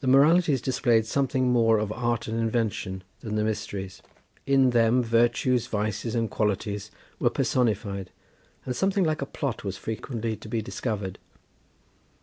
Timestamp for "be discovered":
10.50-11.18